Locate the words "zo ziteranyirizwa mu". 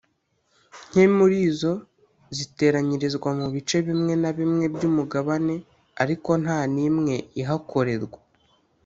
1.59-3.47